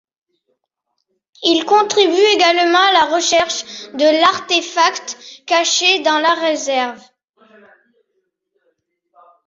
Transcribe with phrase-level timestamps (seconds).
[1.43, 3.63] Ils contribuent également à la recherche
[3.93, 6.99] de l'artéfact caché dans la réserve...